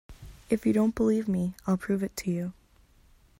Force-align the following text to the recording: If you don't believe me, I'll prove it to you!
If 0.49 0.65
you 0.65 0.73
don't 0.73 0.95
believe 0.95 1.27
me, 1.27 1.53
I'll 1.67 1.77
prove 1.77 2.01
it 2.01 2.17
to 2.17 2.31
you! 2.31 2.53